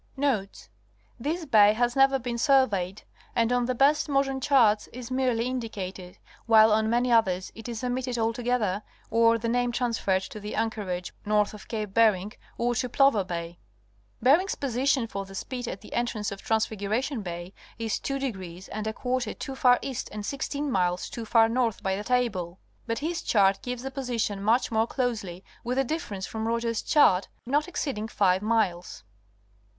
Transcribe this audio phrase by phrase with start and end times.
[0.17, 3.03] Notes.—This bay has never been surveyed,
[3.35, 7.83] and on the best modern charts is merely indicated, while on many others it is
[7.83, 12.89] omitted altogether or the name transferred to the anchorage north of Cape Bering or to
[12.89, 13.59] Plover Bay.
[14.23, 18.67] Bering's position for the spit at the entrance of Transfigu ration Bay is two degrees
[18.69, 22.57] and a quarter too far east and sixteen miles too far north by the table,
[22.87, 27.25] but his chart gives the position much more closely, with a difference from Rodgers' chart
[27.25, 29.03] of not exceeding five miles.